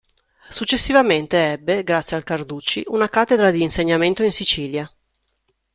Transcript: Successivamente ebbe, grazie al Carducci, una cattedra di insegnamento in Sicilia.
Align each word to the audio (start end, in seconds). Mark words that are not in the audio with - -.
Successivamente 0.49 1.51
ebbe, 1.51 1.83
grazie 1.83 2.17
al 2.17 2.23
Carducci, 2.23 2.81
una 2.87 3.07
cattedra 3.07 3.51
di 3.51 3.61
insegnamento 3.61 4.23
in 4.23 4.31
Sicilia. 4.31 4.91